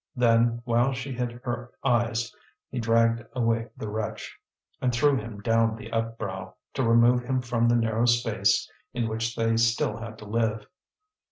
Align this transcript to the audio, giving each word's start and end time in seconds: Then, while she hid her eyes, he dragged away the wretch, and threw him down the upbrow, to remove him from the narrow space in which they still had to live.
Then, 0.15 0.63
while 0.65 0.93
she 0.93 1.11
hid 1.11 1.31
her 1.43 1.73
eyes, 1.83 2.35
he 2.71 2.79
dragged 2.79 3.23
away 3.33 3.69
the 3.77 3.87
wretch, 3.87 4.35
and 4.81 4.91
threw 4.91 5.15
him 5.15 5.41
down 5.41 5.75
the 5.75 5.91
upbrow, 5.91 6.55
to 6.73 6.81
remove 6.83 7.21
him 7.23 7.39
from 7.39 7.69
the 7.69 7.75
narrow 7.75 8.07
space 8.07 8.67
in 8.95 9.07
which 9.07 9.35
they 9.35 9.57
still 9.57 9.97
had 9.97 10.17
to 10.17 10.25
live. 10.25 10.65